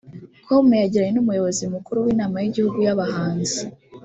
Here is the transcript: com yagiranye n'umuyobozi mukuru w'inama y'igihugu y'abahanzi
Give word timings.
com 0.45 0.65
yagiranye 0.81 1.11
n'umuyobozi 1.13 1.63
mukuru 1.73 1.97
w'inama 2.05 2.35
y'igihugu 2.39 2.77
y'abahanzi 2.85 3.59